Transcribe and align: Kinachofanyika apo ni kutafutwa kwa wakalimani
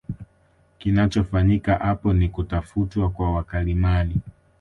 Kinachofanyika 0.77 1.81
apo 1.81 2.13
ni 2.13 2.29
kutafutwa 2.29 3.09
kwa 3.09 3.31
wakalimani 3.35 4.17